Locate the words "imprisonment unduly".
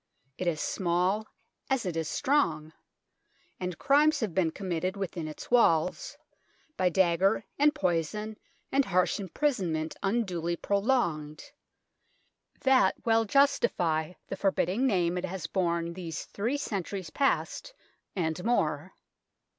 9.19-10.55